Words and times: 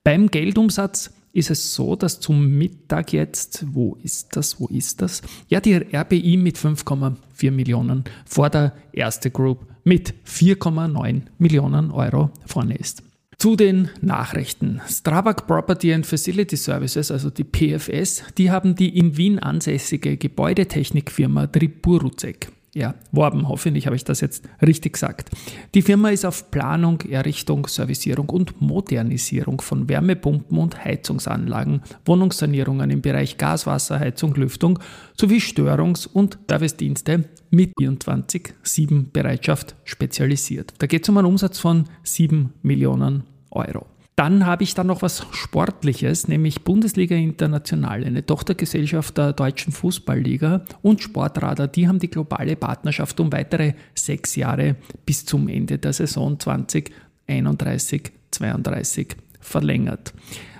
Beim 0.04 0.28
Geldumsatz 0.28 1.12
ist 1.32 1.50
es 1.50 1.74
so, 1.74 1.96
dass 1.96 2.20
zum 2.20 2.58
Mittag 2.58 3.12
jetzt, 3.12 3.64
wo 3.72 3.96
ist 4.02 4.36
das, 4.36 4.60
wo 4.60 4.66
ist 4.66 5.02
das? 5.02 5.22
Ja, 5.48 5.60
die 5.60 5.74
RBI 5.74 6.36
mit 6.36 6.58
5,4 6.58 7.50
Millionen 7.50 8.04
vor 8.26 8.50
der 8.50 8.72
erste 8.92 9.30
Group 9.30 9.66
mit 9.84 10.14
4,9 10.26 11.22
Millionen 11.38 11.90
Euro 11.90 12.30
vorne 12.46 12.76
ist. 12.76 13.02
Zu 13.38 13.56
den 13.56 13.90
Nachrichten. 14.00 14.80
Strabag 14.88 15.46
Property 15.46 15.92
and 15.92 16.06
Facility 16.06 16.56
Services, 16.56 17.10
also 17.10 17.28
die 17.30 17.44
PFS, 17.44 18.22
die 18.38 18.50
haben 18.50 18.76
die 18.76 18.96
in 18.96 19.16
Wien 19.16 19.40
ansässige 19.40 20.16
Gebäudetechnikfirma 20.16 21.48
Triburuzek 21.48 22.52
ja, 22.74 22.94
Worben, 23.10 23.48
hoffentlich 23.48 23.86
habe 23.86 23.96
ich 23.96 24.04
das 24.04 24.20
jetzt 24.20 24.48
richtig 24.62 24.94
gesagt. 24.94 25.30
Die 25.74 25.82
Firma 25.82 26.08
ist 26.08 26.24
auf 26.24 26.50
Planung, 26.50 27.02
Errichtung, 27.02 27.66
Servicierung 27.66 28.30
und 28.30 28.62
Modernisierung 28.62 29.60
von 29.60 29.88
Wärmepumpen 29.88 30.56
und 30.56 30.82
Heizungsanlagen, 30.82 31.82
Wohnungssanierungen 32.06 32.90
im 32.90 33.02
Bereich 33.02 33.36
Gas, 33.36 33.66
Wasser, 33.66 34.00
Heizung, 34.00 34.34
Lüftung 34.34 34.78
sowie 35.20 35.40
Störungs- 35.40 36.06
und 36.06 36.38
Servicedienste 36.48 37.24
mit 37.50 37.74
24-7 37.76 39.12
Bereitschaft 39.12 39.76
spezialisiert. 39.84 40.72
Da 40.78 40.86
geht 40.86 41.02
es 41.02 41.08
um 41.10 41.18
einen 41.18 41.26
Umsatz 41.26 41.58
von 41.58 41.84
7 42.04 42.54
Millionen 42.62 43.24
Euro. 43.50 43.86
Dann 44.16 44.44
habe 44.44 44.62
ich 44.62 44.74
dann 44.74 44.88
noch 44.88 45.00
was 45.00 45.26
Sportliches, 45.32 46.28
nämlich 46.28 46.64
Bundesliga 46.64 47.16
International, 47.16 48.04
eine 48.04 48.26
Tochtergesellschaft 48.26 49.16
der 49.16 49.32
Deutschen 49.32 49.72
Fußballliga 49.72 50.66
und 50.82 51.00
Sportradar. 51.00 51.66
Die 51.66 51.88
haben 51.88 51.98
die 51.98 52.10
globale 52.10 52.56
Partnerschaft 52.56 53.18
um 53.20 53.32
weitere 53.32 53.72
sechs 53.94 54.36
Jahre 54.36 54.76
bis 55.06 55.24
zum 55.24 55.48
Ende 55.48 55.78
der 55.78 55.94
Saison 55.94 56.36
2031-32 56.36 59.16
verlängert. 59.40 60.12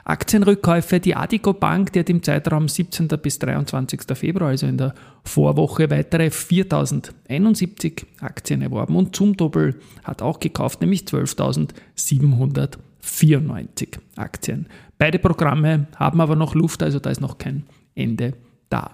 Aktienrückkäufe, 0.04 0.98
die 0.98 1.14
Adico 1.14 1.52
Bank, 1.52 1.92
die 1.92 2.00
hat 2.00 2.10
im 2.10 2.22
Zeitraum 2.22 2.69
17. 2.69 3.06
bis 3.22 3.38
23. 3.38 4.00
Februar, 4.14 4.48
also 4.48 4.66
in 4.66 4.78
der 4.78 4.94
Vorwoche, 5.22 5.90
weitere 5.90 6.30
4071 6.30 8.06
Aktien 8.20 8.62
erworben 8.62 8.96
und 8.96 9.14
Zumtobel 9.14 9.78
hat 10.02 10.22
auch 10.22 10.40
gekauft, 10.40 10.80
nämlich 10.80 11.02
12.700 11.02 12.78
94 13.02 13.98
Aktien. 14.16 14.68
Beide 14.96 15.18
Programme 15.18 15.88
haben 15.96 16.20
aber 16.20 16.36
noch 16.36 16.54
Luft, 16.54 16.82
also 16.82 16.98
da 16.98 17.10
ist 17.10 17.20
noch 17.20 17.38
kein 17.38 17.64
Ende 17.94 18.34
da. 18.70 18.92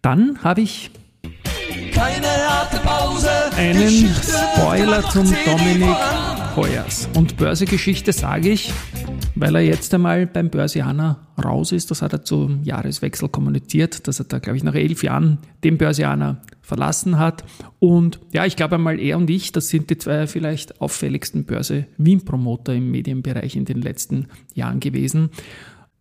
Dann 0.00 0.42
habe 0.42 0.62
ich 0.62 0.90
Pause. 2.82 3.28
einen 3.56 4.14
Spoiler 4.14 5.02
zum 5.10 5.32
Dominik. 5.44 5.96
Heuers. 6.56 7.08
Und 7.14 7.36
Börsegeschichte 7.36 8.12
sage 8.12 8.50
ich, 8.50 8.72
weil 9.34 9.54
er 9.54 9.62
jetzt 9.62 9.94
einmal 9.94 10.26
beim 10.26 10.50
Börsianer 10.50 11.26
raus 11.42 11.72
ist. 11.72 11.90
Das 11.90 12.02
hat 12.02 12.12
er 12.12 12.24
zum 12.24 12.62
Jahreswechsel 12.62 13.28
kommuniziert, 13.28 14.06
dass 14.06 14.18
er 14.18 14.26
da, 14.26 14.38
glaube 14.38 14.58
ich, 14.58 14.64
nach 14.64 14.74
elf 14.74 15.02
Jahren 15.02 15.38
den 15.64 15.78
Börsianer 15.78 16.42
verlassen 16.72 17.18
hat. 17.18 17.44
Und 17.80 18.18
ja, 18.32 18.46
ich 18.46 18.56
glaube 18.56 18.76
einmal, 18.76 18.98
er 18.98 19.18
und 19.18 19.28
ich, 19.28 19.52
das 19.52 19.68
sind 19.68 19.90
die 19.90 19.98
zwei 19.98 20.26
vielleicht 20.26 20.80
auffälligsten 20.80 21.44
Börse-Wien-Promoter 21.44 22.72
im 22.74 22.90
Medienbereich 22.90 23.56
in 23.56 23.66
den 23.66 23.82
letzten 23.82 24.28
Jahren 24.54 24.80
gewesen. 24.80 25.28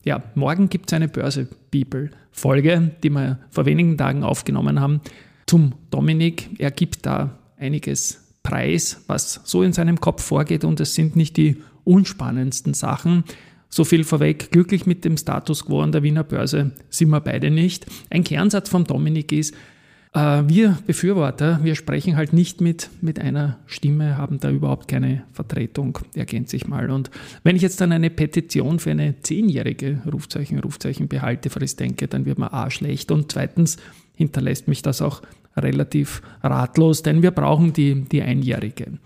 Ja, 0.05 0.23
morgen 0.33 0.69
gibt 0.69 0.89
es 0.89 0.95
eine 0.95 1.09
Börse-People-Folge, 1.09 2.91
die 3.03 3.09
wir 3.09 3.39
vor 3.49 3.65
wenigen 3.65 3.97
Tagen 3.97 4.23
aufgenommen 4.23 4.79
haben, 4.79 5.01
zum 5.45 5.73
Dominik. 5.89 6.49
Er 6.57 6.71
gibt 6.71 7.05
da 7.05 7.37
einiges 7.57 8.23
preis, 8.41 9.03
was 9.07 9.41
so 9.43 9.63
in 9.63 9.73
seinem 9.73 9.99
Kopf 9.99 10.23
vorgeht 10.23 10.63
und 10.63 10.79
es 10.79 10.95
sind 10.95 11.17
nicht 11.17 11.35
die 11.35 11.57
unspannendsten 11.83 12.73
Sachen. 12.73 13.25
So 13.67 13.83
viel 13.83 14.05
vorweg, 14.05 14.51
glücklich 14.51 14.85
mit 14.85 15.03
dem 15.03 15.17
Status 15.17 15.65
quo 15.65 15.81
an 15.81 15.91
der 15.91 16.03
Wiener 16.03 16.23
Börse 16.23 16.71
sind 16.89 17.09
wir 17.09 17.19
beide 17.19 17.51
nicht. 17.51 17.85
Ein 18.09 18.23
Kernsatz 18.23 18.69
vom 18.69 18.85
Dominik 18.85 19.33
ist, 19.33 19.53
wir 20.13 20.77
Befürworter, 20.85 21.61
wir 21.63 21.75
sprechen 21.75 22.17
halt 22.17 22.33
nicht 22.33 22.59
mit, 22.59 22.89
mit 22.99 23.19
einer 23.19 23.59
Stimme, 23.65 24.17
haben 24.17 24.41
da 24.41 24.49
überhaupt 24.49 24.89
keine 24.89 25.23
Vertretung, 25.31 25.99
ergänzt 26.15 26.51
sich 26.51 26.67
mal. 26.67 26.91
Und 26.91 27.09
wenn 27.43 27.55
ich 27.55 27.61
jetzt 27.61 27.79
dann 27.79 27.93
eine 27.93 28.09
Petition 28.09 28.79
für 28.79 28.91
eine 28.91 29.21
zehnjährige 29.21 30.01
Rufzeichen, 30.11 30.59
Rufzeichen 30.59 31.07
Behaltefrist 31.07 31.79
denke, 31.79 32.09
dann 32.09 32.25
wird 32.25 32.39
mir 32.39 32.51
A 32.51 32.69
schlecht 32.69 33.09
und 33.11 33.31
zweitens 33.31 33.77
hinterlässt 34.13 34.67
mich 34.67 34.81
das 34.81 35.01
auch 35.01 35.21
relativ 35.55 36.21
ratlos, 36.43 37.03
denn 37.03 37.21
wir 37.21 37.31
brauchen 37.31 37.71
die, 37.71 38.03
die 38.03 38.21
einjährige. 38.21 38.99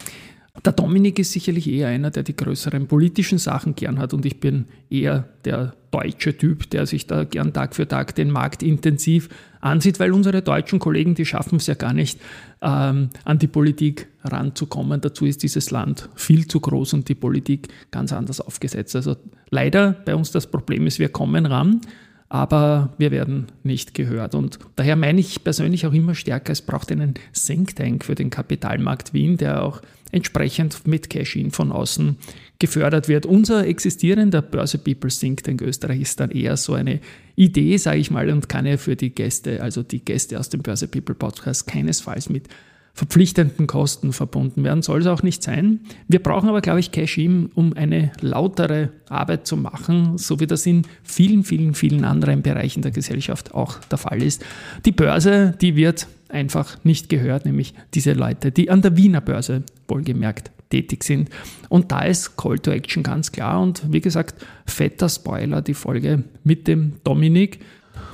Der 0.64 0.72
Dominik 0.72 1.20
ist 1.20 1.34
sicherlich 1.34 1.70
eher 1.70 1.90
einer, 1.90 2.12
der 2.12 2.24
die 2.24 2.36
größeren 2.36 2.88
politischen 2.88 3.38
Sachen 3.38 3.76
gern 3.76 4.00
hat 4.00 4.14
und 4.14 4.26
ich 4.26 4.40
bin 4.40 4.66
eher 4.90 5.28
der 5.44 5.74
deutsche 5.92 6.38
Typ, 6.38 6.70
der 6.70 6.86
sich 6.86 7.08
da 7.08 7.24
gern 7.24 7.54
Tag 7.54 7.76
für 7.76 7.88
Tag 7.88 8.16
den 8.16 8.32
Markt 8.32 8.64
intensiv 8.64 9.30
ansieht, 9.62 10.00
weil 10.00 10.12
unsere 10.12 10.42
deutschen 10.42 10.80
Kollegen, 10.80 11.16
die 11.16 11.26
schaffen 11.26 11.58
es 11.58 11.68
ja 11.68 11.74
gar 11.74 11.94
nicht, 11.94 12.20
ähm, 12.62 13.10
an 13.24 13.40
die 13.40 13.48
Politik 13.48 14.08
ranzukommen. 14.24 15.02
Dazu 15.02 15.26
ist 15.26 15.44
dieses 15.44 15.72
Land 15.72 16.10
viel 16.16 16.48
zu 16.48 16.60
groß 16.60 16.94
und 16.94 17.10
die 17.10 17.16
Politik 17.16 17.70
ganz 17.92 18.14
anders 18.14 18.42
aufgesetzt. 18.42 18.96
Also 18.96 19.16
leider 19.50 19.92
bei 19.92 20.16
uns 20.16 20.32
das 20.32 20.48
Problem 20.48 20.88
ist, 20.88 21.00
wir 21.00 21.10
kommen 21.10 21.46
ran, 21.46 21.82
aber 22.30 22.94
wir 22.98 23.12
werden 23.12 23.48
nicht 23.64 23.94
gehört. 23.94 24.36
Und 24.36 24.60
daher 24.76 24.96
meine 24.96 25.20
ich 25.20 25.44
persönlich 25.44 25.86
auch 25.86 25.94
immer 25.94 26.16
stärker, 26.16 26.52
es 26.52 26.62
braucht 26.62 26.92
einen 26.92 27.14
Think 27.34 27.76
Tank 27.76 28.04
für 28.04 28.16
den 28.16 28.30
Kapitalmarkt 28.30 29.14
Wien, 29.14 29.38
der 29.38 29.64
auch 29.64 29.82
entsprechend 30.16 30.88
mit 30.88 31.10
Cash-In 31.10 31.52
von 31.52 31.72
außen 31.72 32.18
gefördert 32.58 33.10
wird. 33.10 33.26
Unser 33.26 33.68
existierender 33.68 34.42
Börse 34.42 34.78
People 34.78 35.10
Think 35.10 35.44
Tank 35.44 35.62
Österreich 35.62 36.02
ist 36.02 36.20
dann 36.22 36.32
eher 36.32 36.56
so 36.56 36.74
eine 36.74 37.02
Idee, 37.36 37.76
sage 37.78 38.00
ich 38.00 38.12
mal, 38.12 38.30
und 38.30 38.48
kann 38.48 38.66
ja 38.66 38.78
für 38.78 38.96
die 38.96 39.14
Gäste, 39.14 39.62
also 39.62 39.84
die 39.84 40.04
Gäste 40.04 40.40
aus 40.40 40.50
dem 40.50 40.62
Börse 40.62 40.88
People 40.88 41.16
Podcast, 41.16 41.68
keinesfalls 41.68 42.30
mit 42.30 42.48
verpflichtenden 42.96 43.68
Kosten 43.68 44.14
verbunden 44.14 44.64
werden. 44.64 44.82
Soll 44.82 45.02
es 45.02 45.08
auch 45.08 45.22
nicht 45.22 45.44
sein. 45.44 45.82
Wir 46.08 46.24
brauchen 46.24 46.48
aber, 46.48 46.62
glaube 46.62 46.80
ich, 46.80 46.92
Cash-In, 46.92 47.52
um 47.54 47.74
eine 47.74 48.14
lautere 48.22 48.90
Arbeit 49.10 49.46
zu 49.46 49.58
machen, 49.58 50.18
so 50.18 50.40
wie 50.40 50.48
das 50.48 50.66
in 50.66 50.84
vielen, 51.04 51.44
vielen, 51.44 51.74
vielen 51.76 52.06
anderen 52.06 52.42
Bereichen 52.42 52.82
der 52.82 52.92
Gesellschaft 52.92 53.54
auch 53.54 53.80
der 53.92 53.98
Fall 53.98 54.24
ist. 54.24 54.46
Die 54.86 54.94
Börse, 54.94 55.56
die 55.60 55.76
wird 55.76 56.08
einfach 56.30 56.78
nicht 56.86 57.10
gehört, 57.10 57.46
nämlich 57.46 57.74
diese 57.94 58.14
Leute, 58.14 58.52
die 58.52 58.70
an 58.70 58.82
der 58.82 58.96
Wiener 58.96 59.22
Börse 59.22 59.64
wohlgemerkt 59.90 60.52
tätig 60.70 61.04
sind. 61.04 61.30
Und 61.68 61.92
da 61.92 62.00
ist 62.02 62.38
Call 62.38 62.60
to 62.60 62.72
Action 62.72 63.04
ganz 63.04 63.32
klar. 63.32 63.62
Und 63.62 63.92
wie 63.92 64.02
gesagt, 64.02 64.36
fetter 64.66 65.10
Spoiler, 65.10 65.62
die 65.62 65.74
Folge 65.74 66.24
mit 66.46 66.66
dem 66.68 66.94
Dominik. 67.04 67.60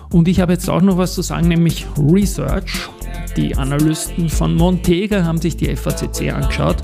Und 0.09 0.27
ich 0.27 0.39
habe 0.39 0.53
jetzt 0.53 0.69
auch 0.69 0.81
noch 0.81 0.97
was 0.97 1.13
zu 1.13 1.21
sagen, 1.21 1.47
nämlich 1.47 1.85
Research. 1.97 2.89
Die 3.37 3.55
Analysten 3.55 4.29
von 4.29 4.55
Montega 4.55 5.23
haben 5.23 5.39
sich 5.39 5.55
die 5.55 5.73
FACC 5.75 6.33
angeschaut. 6.33 6.77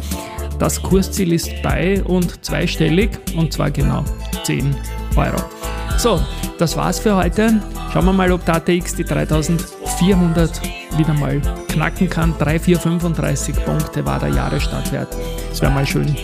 Das 0.60 0.82
Kursziel 0.82 1.34
ist 1.34 1.62
bei 1.62 2.02
und 2.04 2.44
zweistellig 2.44 3.12
und 3.36 3.54
zwar 3.54 3.70
genau 3.70 4.04
10 4.44 4.76
Euro. 5.16 5.38
So, 5.98 6.20
das 6.58 6.78
war's 6.78 7.00
für 7.00 7.16
heute. 7.16 7.62
Schauen 7.92 8.06
wir 8.06 8.14
mal, 8.14 8.32
ob 8.32 8.46
der 8.46 8.56
ATX 8.56 8.96
die 8.96 9.04
3400 9.04 10.62
wieder 10.98 11.14
mal 11.14 11.42
knacken 11.68 12.10
kann. 12.10 12.34
3, 12.40 12.60
4, 12.60 12.80
35 12.80 13.66
Punkte 13.66 14.06
war 14.06 14.20
der 14.20 14.30
Jahresstartwert. 14.30 15.16
Es 15.52 15.62
wäre 15.62 15.72
mal 15.72 15.86
schön, 15.86 16.16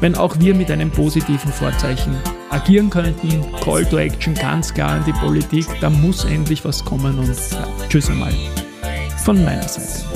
wenn 0.00 0.14
auch 0.14 0.38
wir 0.38 0.54
mit 0.54 0.70
einem 0.70 0.90
positiven 0.90 1.52
Vorzeichen 1.52 2.16
agieren 2.50 2.88
könnten. 2.88 3.44
Call 3.62 3.84
to 3.84 3.98
Action 3.98 4.34
ganz 4.34 4.72
klar 4.72 4.92
an 4.92 5.04
die 5.06 5.12
Politik. 5.12 5.66
Da 5.80 5.90
muss 5.90 6.24
endlich 6.24 6.64
was 6.64 6.84
kommen 6.84 7.18
und 7.18 7.28
ja, 7.28 7.66
tschüss 7.88 8.08
einmal 8.08 8.32
von 9.26 9.44
meiner 9.44 9.68
Seite. 9.68 10.15